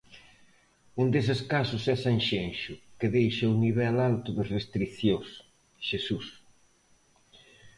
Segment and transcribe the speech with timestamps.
[1.01, 5.29] Un deses casos é Sanxenxo que deixa o nivel alto de restricións,
[5.87, 6.27] Xesús.